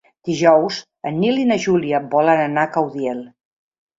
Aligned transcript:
Dijous 0.27 0.77
en 1.09 1.19
Nil 1.23 1.37
i 1.41 1.43
na 1.51 1.57
Júlia 1.67 2.01
volen 2.15 2.43
anar 2.47 2.63
a 2.69 2.73
Caudiel. 2.79 3.21